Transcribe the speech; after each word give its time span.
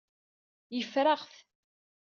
Yeffer-aɣ-t. 0.75 1.33